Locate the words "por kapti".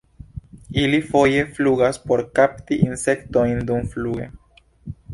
2.07-2.81